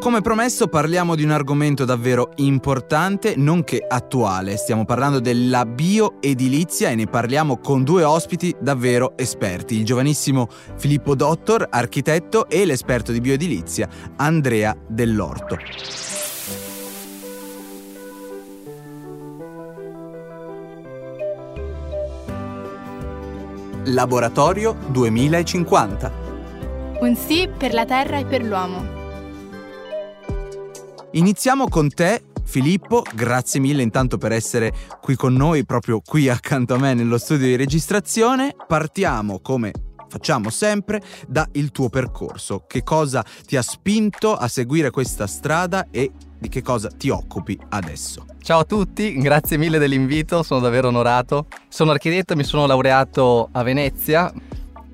[0.00, 4.56] Come promesso parliamo di un argomento davvero importante, nonché attuale.
[4.56, 10.48] Stiamo parlando della bioedilizia e ne parliamo con due ospiti davvero esperti, il giovanissimo
[10.78, 15.58] Filippo Dottor, architetto, e l'esperto di bioedilizia Andrea Dell'Orto.
[23.84, 26.12] Laboratorio 2050.
[27.00, 28.99] Un sì per la Terra e per l'uomo.
[31.12, 36.74] Iniziamo con te, Filippo, grazie mille intanto per essere qui con noi, proprio qui accanto
[36.74, 38.54] a me nello studio di registrazione.
[38.68, 39.72] Partiamo come
[40.08, 42.62] facciamo sempre dal tuo percorso.
[42.64, 47.58] Che cosa ti ha spinto a seguire questa strada e di che cosa ti occupi
[47.70, 48.24] adesso?
[48.40, 51.46] Ciao a tutti, grazie mille dell'invito, sono davvero onorato.
[51.68, 54.32] Sono architetto, mi sono laureato a Venezia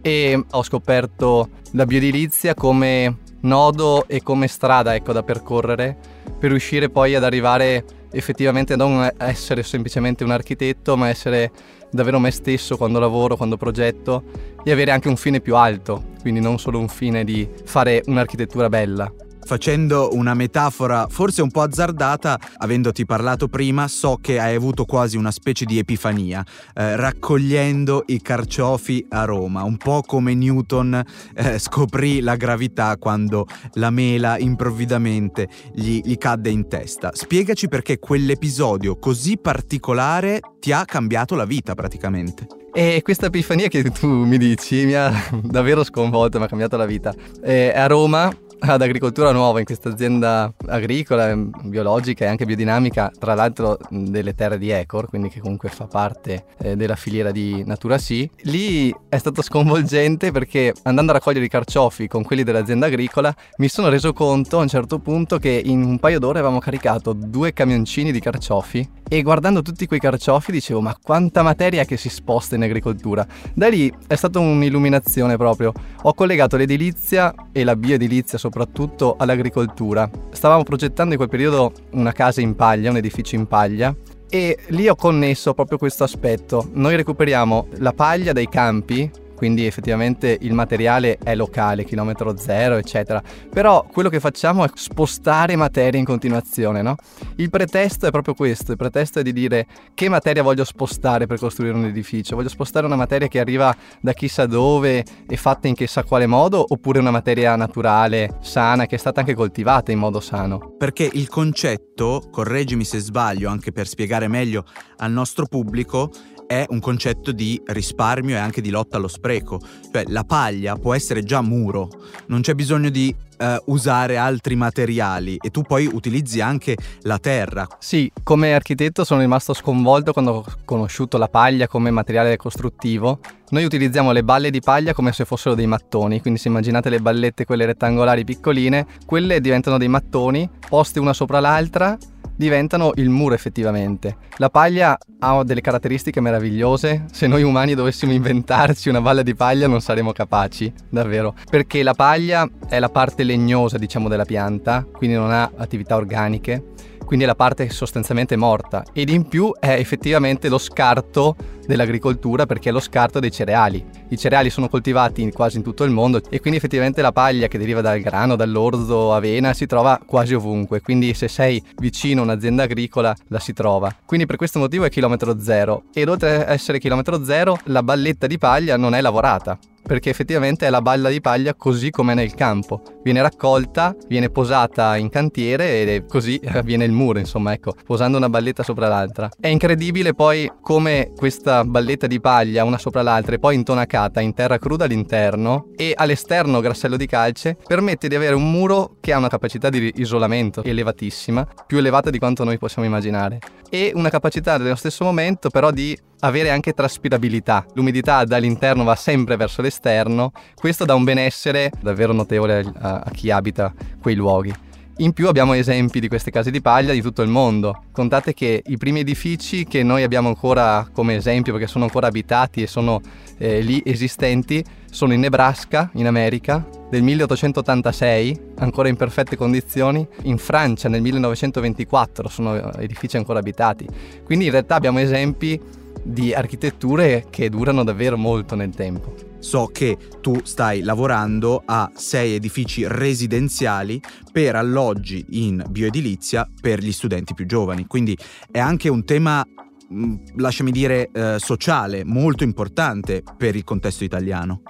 [0.01, 5.97] e ho scoperto la bioedilizia come nodo e come strada ecco, da percorrere
[6.39, 11.51] per riuscire poi ad arrivare effettivamente a non essere semplicemente un architetto, ma essere
[11.91, 14.23] davvero me stesso quando lavoro, quando progetto
[14.65, 18.69] e avere anche un fine più alto, quindi non solo un fine di fare un'architettura
[18.69, 19.13] bella
[19.47, 25.17] facendo una metafora forse un po' azzardata, avendoti parlato prima, so che hai avuto quasi
[25.17, 26.45] una specie di epifania,
[26.75, 31.03] eh, raccogliendo i carciofi a Roma, un po' come Newton
[31.35, 37.13] eh, scoprì la gravità quando la mela improvvidamente gli, gli cadde in testa.
[37.15, 42.47] Spiegaci perché quell'episodio così particolare ti ha cambiato la vita praticamente.
[42.73, 45.11] E questa epifania che tu mi dici mi ha
[45.43, 47.15] davvero sconvolto, mi ha cambiato la vita.
[47.43, 53.13] Eh, a Roma ad agricoltura nuova in questa azienda agricola, mm, biologica e anche biodinamica,
[53.19, 57.63] tra l'altro delle terre di Ecor, quindi che comunque fa parte eh, della filiera di
[57.65, 58.29] Natura Sì.
[58.43, 63.69] Lì è stato sconvolgente perché andando a raccogliere i carciofi con quelli dell'azienda agricola mi
[63.69, 67.53] sono reso conto a un certo punto che in un paio d'ore avevamo caricato due
[67.53, 72.57] camioncini di carciofi e guardando tutti quei carciofi dicevo ma quanta materia che si sposta
[72.57, 73.27] in agricoltura.
[73.55, 75.73] Da lì è stata un'illuminazione proprio.
[76.03, 80.09] Ho collegato l'edilizia e la bioedilizia soprattutto all'agricoltura.
[80.31, 83.95] Stavamo progettando in quel periodo una casa in paglia, un edificio in paglia
[84.29, 86.69] e lì ho connesso proprio questo aspetto.
[86.73, 93.23] Noi recuperiamo la paglia dai campi quindi effettivamente il materiale è locale, chilometro zero, eccetera.
[93.51, 96.97] Però quello che facciamo è spostare materia in continuazione, no?
[97.37, 101.39] Il pretesto è proprio questo, il pretesto è di dire che materia voglio spostare per
[101.39, 105.75] costruire un edificio, voglio spostare una materia che arriva da chissà dove e fatta in
[105.75, 110.21] chissà quale modo, oppure una materia naturale, sana, che è stata anche coltivata in modo
[110.21, 110.75] sano.
[110.79, 114.65] Perché il concetto, correggimi se sbaglio, anche per spiegare meglio
[114.97, 116.11] al nostro pubblico,
[116.47, 119.61] è un concetto di risparmio e anche di lotta allo spreco.
[119.93, 121.89] Cioè la paglia può essere già muro,
[122.27, 127.67] non c'è bisogno di uh, usare altri materiali e tu poi utilizzi anche la terra.
[127.79, 133.21] Sì, come architetto sono rimasto sconvolto quando ho conosciuto la paglia come materiale costruttivo.
[133.49, 137.01] Noi utilizziamo le balle di paglia come se fossero dei mattoni, quindi se immaginate le
[137.01, 141.97] ballette quelle rettangolari piccoline, quelle diventano dei mattoni poste una sopra l'altra
[142.37, 144.17] diventano il muro effettivamente.
[144.37, 149.67] La paglia ha delle caratteristiche meravigliose, se noi umani dovessimo inventarci una balla di paglia
[149.67, 155.17] non saremmo capaci, davvero, perché la paglia è la parte legnosa diciamo della pianta, quindi
[155.17, 156.75] non ha attività organiche
[157.07, 161.37] quindi è la parte sostanzialmente morta ed in più è effettivamente lo scarto
[161.67, 163.85] dell'agricoltura perché è lo scarto dei cereali.
[164.09, 167.59] I cereali sono coltivati quasi in tutto il mondo e quindi effettivamente la paglia che
[167.59, 172.65] deriva dal grano, dall'orzo, avena si trova quasi ovunque, quindi se sei vicino a un'azienda
[172.65, 173.95] agricola la si trova.
[174.05, 178.27] Quindi per questo motivo è chilometro zero ed oltre ad essere chilometro zero la balletta
[178.27, 182.35] di paglia non è lavorata perché effettivamente è la balla di paglia così come nel
[182.35, 182.83] campo.
[183.03, 188.29] Viene raccolta, viene posata in cantiere e così avviene il muro, insomma, ecco, posando una
[188.29, 189.31] balletta sopra l'altra.
[189.39, 194.35] È incredibile poi come questa balletta di paglia una sopra l'altra e poi intonacata in
[194.35, 199.19] terra cruda all'interno e all'esterno grassello di calce permette di avere un muro che ha
[199.19, 203.39] una capacità di isolamento elevatissima, più elevata di quanto noi possiamo immaginare
[203.71, 207.65] e una capacità nello stesso momento però di avere anche traspirabilità.
[207.75, 213.31] L'umidità dall'interno va sempre verso l'esterno, questo dà un benessere davvero notevole a, a chi
[213.31, 214.53] abita quei luoghi.
[214.99, 217.83] In più abbiamo esempi di queste case di paglia di tutto il mondo.
[217.93, 222.63] Contate che i primi edifici che noi abbiamo ancora come esempio, perché sono ancora abitati
[222.63, 223.03] e sono
[223.37, 230.39] eh, lì esistenti, sono in Nebraska, in America, del 1886, ancora in perfette condizioni, in
[230.39, 233.87] Francia nel 1924 sono edifici ancora abitati.
[234.25, 235.61] Quindi in realtà abbiamo esempi
[236.03, 239.26] di architetture che durano davvero molto nel tempo.
[239.39, 244.01] So che tu stai lavorando a sei edifici residenziali
[244.33, 248.17] per alloggi in bioedilizia per gli studenti più giovani, quindi
[248.51, 249.47] è anche un tema
[249.93, 254.63] mm, lasciami dire, eh, sociale molto importante per il contesto italiano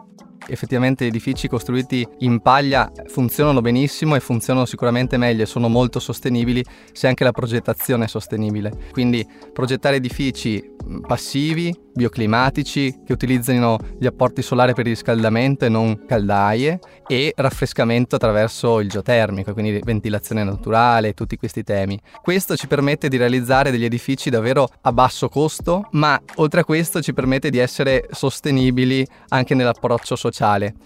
[0.48, 6.64] effettivamente edifici costruiti in paglia funzionano benissimo e funzionano sicuramente meglio e sono molto sostenibili
[6.92, 8.72] se anche la progettazione è sostenibile.
[8.92, 10.74] Quindi progettare edifici
[11.06, 18.16] passivi, bioclimatici, che utilizzino gli apporti solari per il riscaldamento e non caldaie e raffrescamento
[18.16, 21.98] attraverso il geotermico, quindi ventilazione naturale, tutti questi temi.
[22.22, 27.00] Questo ci permette di realizzare degli edifici davvero a basso costo, ma oltre a questo
[27.00, 30.35] ci permette di essere sostenibili anche nell'approccio sociale.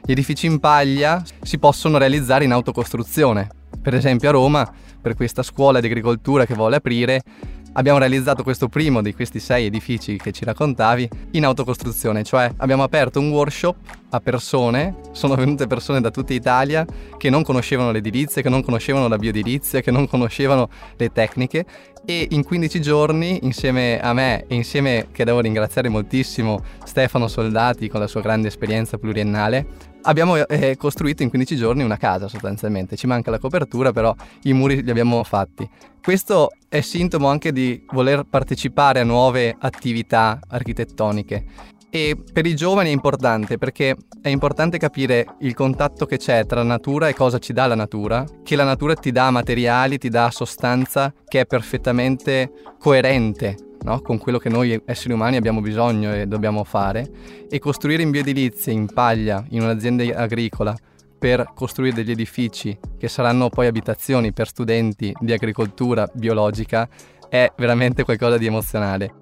[0.05, 3.49] Gli edifici in paglia si possono realizzare in autocostruzione.
[3.83, 7.23] Per esempio a Roma, per questa scuola di agricoltura che vuole aprire,
[7.73, 12.83] abbiamo realizzato questo primo di questi sei edifici che ci raccontavi in autocostruzione, cioè abbiamo
[12.83, 13.77] aperto un workshop
[14.11, 16.85] a persone, sono venute persone da tutta Italia
[17.17, 21.65] che non conoscevano l'edilizia, che non conoscevano la bioedilizia, che non conoscevano le tecniche
[22.05, 27.89] e in 15 giorni insieme a me e insieme, che devo ringraziare moltissimo, Stefano Soldati
[27.89, 32.97] con la sua grande esperienza pluriennale, abbiamo eh, costruito in 15 giorni una casa sostanzialmente,
[32.97, 34.15] ci manca la copertura però
[34.45, 35.69] i muri li abbiamo fatti.
[36.03, 41.45] Questo è sintomo anche di voler partecipare a nuove attività architettoniche
[41.91, 46.63] e per i giovani è importante perché è importante capire il contatto che c'è tra
[46.63, 50.31] natura e cosa ci dà la natura, che la natura ti dà materiali, ti dà
[50.31, 54.01] sostanza che è perfettamente coerente no?
[54.01, 57.11] con quello che noi esseri umani abbiamo bisogno e dobbiamo fare
[57.51, 60.75] e costruire in bioedilizia, in paglia, in un'azienda agricola
[61.21, 66.89] per costruire degli edifici che saranno poi abitazioni per studenti di agricoltura biologica
[67.29, 69.15] è veramente qualcosa di emozionale.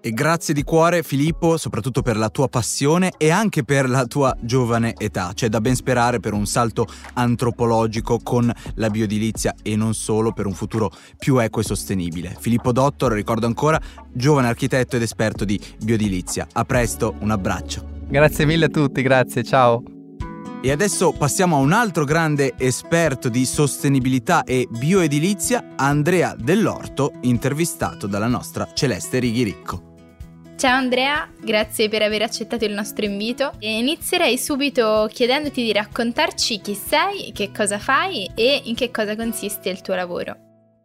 [0.00, 4.36] E grazie di cuore Filippo, soprattutto per la tua passione e anche per la tua
[4.40, 5.32] giovane età.
[5.34, 10.46] C'è da ben sperare per un salto antropologico con la biodilizia e non solo per
[10.46, 12.36] un futuro più equo e sostenibile.
[12.38, 13.80] Filippo Dottor, ricordo ancora,
[14.12, 16.46] giovane architetto ed esperto di biodilizia.
[16.52, 17.94] A presto, un abbraccio.
[18.08, 19.95] Grazie mille a tutti, grazie, ciao.
[20.66, 28.08] E adesso passiamo a un altro grande esperto di sostenibilità e bioedilizia, Andrea Dell'Orto, intervistato
[28.08, 29.94] dalla nostra Celeste Righiricco.
[30.56, 36.60] Ciao Andrea, grazie per aver accettato il nostro invito e inizierei subito chiedendoti di raccontarci
[36.60, 40.36] chi sei, che cosa fai e in che cosa consiste il tuo lavoro.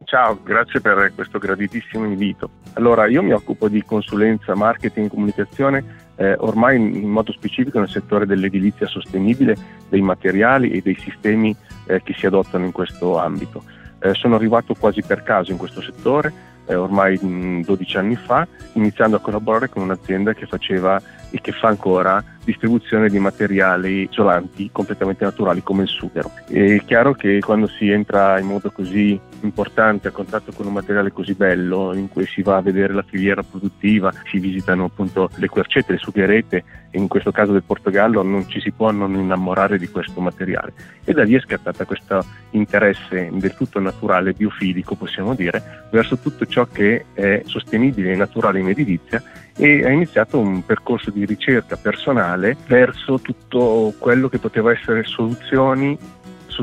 [0.03, 2.51] Ciao, grazie per questo graditissimo invito.
[2.73, 7.89] Allora, io mi occupo di consulenza, marketing e comunicazione eh, ormai in modo specifico nel
[7.89, 9.57] settore dell'edilizia sostenibile,
[9.89, 11.55] dei materiali e dei sistemi
[11.87, 13.63] eh, che si adottano in questo ambito.
[13.99, 16.31] Eh, sono arrivato quasi per caso in questo settore
[16.67, 17.17] eh, ormai
[17.63, 21.01] 12 anni fa, iniziando a collaborare con un'azienda che faceva
[21.31, 26.31] e che fa ancora distribuzione di materiali isolanti completamente naturali come il sughero.
[26.47, 31.11] È chiaro che quando si entra in modo così importante a contatto con un materiale
[31.11, 35.47] così bello in cui si va a vedere la filiera produttiva, si visitano appunto le
[35.47, 39.77] quercette, le sugherette e in questo caso del Portogallo non ci si può non innamorare
[39.77, 40.73] di questo materiale
[41.03, 46.45] e da lì è scattata questo interesse del tutto naturale, biofilico possiamo dire, verso tutto
[46.45, 49.23] ciò che è sostenibile e naturale in edilizia
[49.61, 55.95] e ha iniziato un percorso di ricerca personale verso tutto quello che poteva essere soluzioni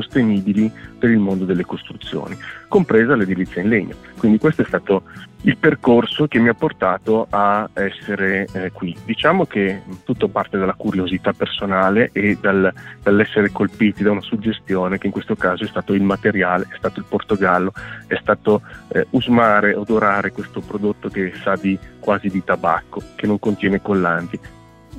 [0.01, 2.37] sostenibili per il mondo delle costruzioni,
[2.67, 3.95] compresa l'edilizia in legno.
[4.17, 5.03] Quindi questo è stato
[5.43, 8.95] il percorso che mi ha portato a essere eh, qui.
[9.05, 15.07] Diciamo che tutto parte dalla curiosità personale e dal, dall'essere colpiti da una suggestione che
[15.07, 17.71] in questo caso è stato il materiale, è stato il Portogallo,
[18.07, 23.39] è stato eh, usmare, odorare questo prodotto che sa di quasi di tabacco, che non
[23.39, 24.39] contiene collanti,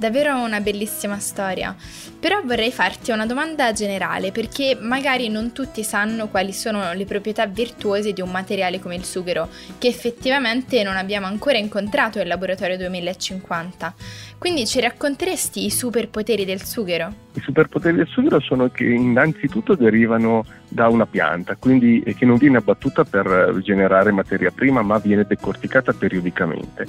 [0.00, 1.76] Davvero una bellissima storia.
[2.19, 7.45] Però vorrei farti una domanda generale perché magari non tutti sanno quali sono le proprietà
[7.45, 12.78] virtuose di un materiale come il sughero, che effettivamente non abbiamo ancora incontrato nel laboratorio
[12.78, 13.95] 2050.
[14.38, 17.12] Quindi ci racconteresti i superpoteri del sughero?
[17.35, 22.57] I superpoteri del sughero sono che innanzitutto derivano da una pianta, quindi che non viene
[22.57, 26.87] abbattuta per generare materia prima, ma viene decorticata periodicamente.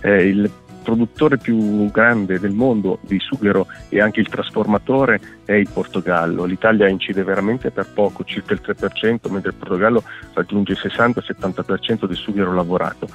[0.00, 0.50] Eh, il
[0.84, 6.44] produttore più grande del mondo di sughero e anche il trasformatore è il Portogallo.
[6.44, 12.16] L'Italia incide veramente per poco, circa il 3%, mentre il Portogallo raggiunge il 60-70% del
[12.16, 13.08] sughero lavorato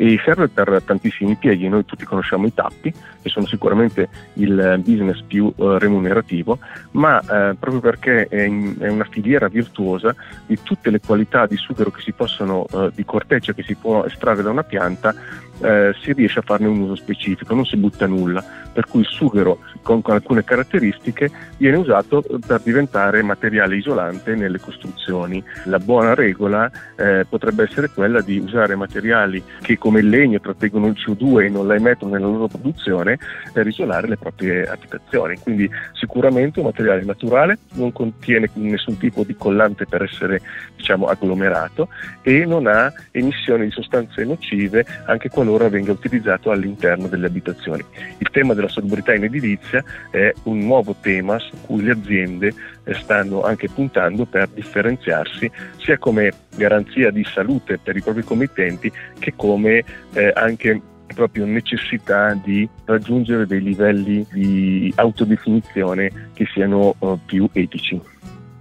[0.00, 1.68] e serve per tantissimi impieghi.
[1.68, 6.58] Noi tutti conosciamo i tappi, che sono sicuramente il business più uh, remunerativo,
[6.92, 10.14] ma uh, proprio perché è, in, è, una filiera virtuosa
[10.46, 14.02] di tutte le qualità di sughero che si possono, uh, di corteccia che si può
[14.06, 15.14] estrarre da una pianta,
[15.60, 19.06] eh, si riesce a farne un uso specifico, non si butta nulla, per cui il
[19.06, 25.42] sughero con, con, alcune caratteristiche viene usato per diventare materiale isolante nelle costruzioni.
[25.64, 30.86] La buona regola eh, potrebbe essere quella di usare materiali che come il legno trattengono
[30.86, 33.18] il CO2 e non la emettono nella loro produzione
[33.52, 35.38] per isolare le proprie abitazioni.
[35.38, 40.40] Quindi sicuramente un materiale naturale, non contiene nessun tipo di collante per essere
[40.76, 41.88] diciamo, agglomerato
[42.22, 47.84] e non ha emissioni di sostanze nocive anche qualora venga utilizzato all'interno delle abitazioni.
[48.18, 52.52] Il tema della salubrità in edilizia è un nuovo tema su cui le aziende
[52.84, 58.90] eh, stanno anche puntando per differenziarsi sia come garanzia di salute per i propri committenti
[59.18, 60.80] che come eh, anche
[61.14, 68.00] proprio necessità di raggiungere dei livelli di autodefinizione che siano uh, più etici.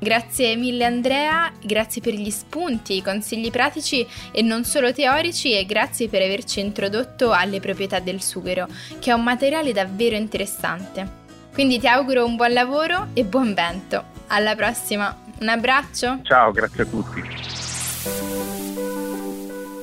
[0.02, 5.66] Grazie mille Andrea, grazie per gli spunti, i consigli pratici e non solo teorici e
[5.66, 8.66] grazie per averci introdotto alle proprietà del sughero,
[9.00, 11.18] che è un materiale davvero interessante.
[11.54, 14.06] Quindi ti auguro un buon lavoro e buon vento.
[14.28, 16.20] Alla prossima, un abbraccio.
[16.24, 17.69] Ciao, grazie a tutti.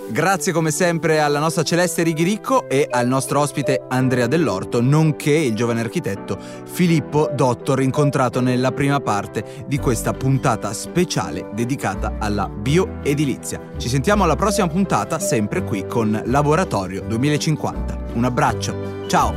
[0.09, 5.55] Grazie come sempre alla nostra Celeste Righiricco e al nostro ospite Andrea Dell'Orto, nonché il
[5.55, 13.73] giovane architetto Filippo Dottor, incontrato nella prima parte di questa puntata speciale dedicata alla bioedilizia.
[13.77, 18.13] Ci sentiamo alla prossima puntata, sempre qui con Laboratorio 2050.
[18.15, 19.35] Un abbraccio, ciao!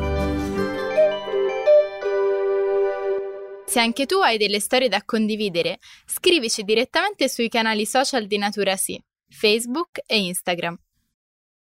[3.65, 8.75] Se anche tu hai delle storie da condividere, scrivici direttamente sui canali social di Natura
[8.75, 8.99] Sì
[9.31, 10.77] Facebook e Instagram.